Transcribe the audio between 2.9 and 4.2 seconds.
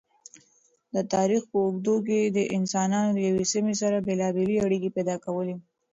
د یوی سمی سره